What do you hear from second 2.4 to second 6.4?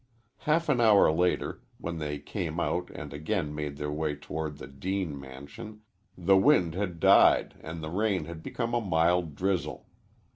out and again made their way toward the Deane mansion, the